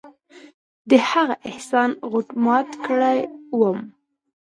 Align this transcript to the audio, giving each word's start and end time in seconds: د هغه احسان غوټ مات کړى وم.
د 0.89 0.91
هغه 1.09 1.35
احسان 1.49 1.89
غوټ 2.11 2.27
مات 2.43 2.69
کړى 2.85 3.17
وم. 3.59 3.79